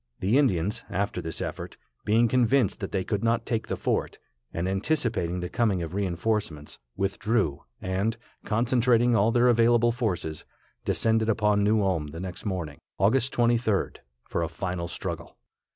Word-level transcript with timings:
The 0.19 0.35
Indians, 0.39 0.83
after 0.89 1.21
this 1.21 1.43
effort, 1.43 1.77
being 2.05 2.27
convinced 2.27 2.79
that 2.79 2.91
they 2.91 3.03
could 3.03 3.23
not 3.23 3.45
take 3.45 3.67
the 3.67 3.77
fort, 3.77 4.17
and 4.51 4.67
anticipating 4.67 5.41
the 5.41 5.47
coming 5.47 5.83
of 5.83 5.93
reinforcements, 5.93 6.79
withdrew, 6.97 7.61
and, 7.79 8.17
concentrating 8.43 9.15
all 9.15 9.31
their 9.31 9.47
available 9.47 9.91
forces, 9.91 10.43
descended 10.85 11.29
upon 11.29 11.63
New 11.63 11.83
Ulm 11.83 12.07
the 12.07 12.19
next 12.19 12.45
morning, 12.45 12.79
August 12.97 13.31
23d, 13.35 13.97
for 14.27 14.41
a 14.41 14.47
final 14.49 14.87
struggle. 14.87 15.37